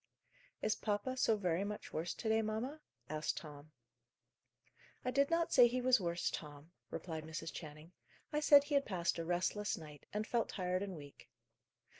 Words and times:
"Is 0.63 0.73
papa 0.75 1.15
so 1.15 1.37
very 1.37 1.63
much 1.63 1.93
worse 1.93 2.15
to 2.15 2.27
day, 2.27 2.41
mamma?" 2.41 2.81
asked 3.07 3.37
Tom. 3.37 3.71
"I 5.05 5.11
did 5.11 5.29
not 5.29 5.53
say 5.53 5.67
he 5.67 5.79
was 5.79 6.01
worse, 6.01 6.31
Tom," 6.31 6.71
replied 6.89 7.23
Mrs. 7.23 7.53
Channing. 7.53 7.91
"I 8.33 8.39
said 8.39 8.63
he 8.63 8.73
had 8.73 8.85
passed 8.87 9.19
a 9.19 9.23
restless 9.23 9.77
night, 9.77 10.07
and 10.11 10.25
felt 10.25 10.49
tired 10.49 10.81
and 10.81 10.95
weak." 10.95 11.29